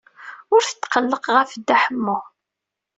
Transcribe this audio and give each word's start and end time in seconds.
Ur 0.53 0.61
tetqelleq 0.63 1.25
ɣef 1.35 1.49
Dda 1.55 1.75
Ḥemmu. 1.83 2.17